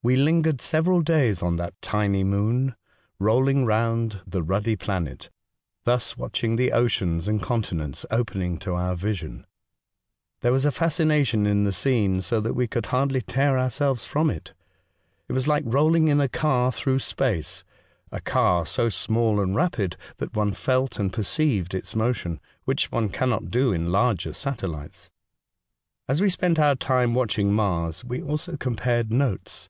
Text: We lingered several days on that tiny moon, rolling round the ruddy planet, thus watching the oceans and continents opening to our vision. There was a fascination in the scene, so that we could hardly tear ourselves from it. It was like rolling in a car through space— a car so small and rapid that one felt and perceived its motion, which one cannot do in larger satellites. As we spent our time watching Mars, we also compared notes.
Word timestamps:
We 0.00 0.14
lingered 0.16 0.62
several 0.62 1.02
days 1.02 1.42
on 1.42 1.56
that 1.56 1.74
tiny 1.82 2.24
moon, 2.24 2.74
rolling 3.18 3.66
round 3.66 4.22
the 4.26 4.42
ruddy 4.42 4.74
planet, 4.74 5.28
thus 5.84 6.16
watching 6.16 6.56
the 6.56 6.72
oceans 6.72 7.28
and 7.28 7.42
continents 7.42 8.06
opening 8.10 8.56
to 8.60 8.72
our 8.72 8.96
vision. 8.96 9.44
There 10.40 10.52
was 10.52 10.64
a 10.64 10.72
fascination 10.72 11.46
in 11.46 11.64
the 11.64 11.74
scene, 11.74 12.22
so 12.22 12.40
that 12.40 12.54
we 12.54 12.66
could 12.66 12.86
hardly 12.86 13.20
tear 13.20 13.58
ourselves 13.58 14.06
from 14.06 14.30
it. 14.30 14.54
It 15.28 15.34
was 15.34 15.46
like 15.46 15.64
rolling 15.66 16.08
in 16.08 16.22
a 16.22 16.28
car 16.28 16.72
through 16.72 17.00
space— 17.00 17.62
a 18.12 18.20
car 18.20 18.64
so 18.64 18.88
small 18.88 19.40
and 19.42 19.54
rapid 19.54 19.98
that 20.16 20.34
one 20.34 20.52
felt 20.54 20.98
and 20.98 21.12
perceived 21.12 21.74
its 21.74 21.94
motion, 21.94 22.40
which 22.64 22.90
one 22.90 23.10
cannot 23.10 23.50
do 23.50 23.74
in 23.74 23.92
larger 23.92 24.32
satellites. 24.32 25.10
As 26.08 26.22
we 26.22 26.30
spent 26.30 26.58
our 26.58 26.76
time 26.76 27.12
watching 27.12 27.52
Mars, 27.52 28.04
we 28.04 28.22
also 28.22 28.56
compared 28.56 29.12
notes. 29.12 29.68